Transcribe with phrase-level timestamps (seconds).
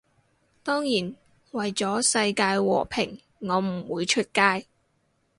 [0.63, 1.15] 當然，
[1.51, 4.65] 為咗世界和平我唔會出街